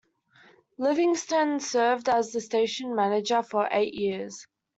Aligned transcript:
Livingston 0.79 1.59
served 1.59 2.09
as 2.09 2.31
the 2.31 2.41
station 2.41 2.95
manager 2.95 3.43
for 3.43 3.67
eight 3.71 3.93
years. 3.93 4.47